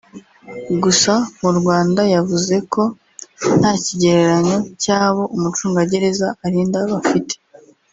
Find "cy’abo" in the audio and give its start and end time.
4.81-5.23